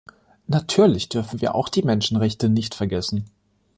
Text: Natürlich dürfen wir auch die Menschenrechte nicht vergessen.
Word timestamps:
Natürlich 0.47 1.09
dürfen 1.09 1.41
wir 1.41 1.53
auch 1.53 1.69
die 1.69 1.83
Menschenrechte 1.83 2.49
nicht 2.49 2.73
vergessen. 2.73 3.25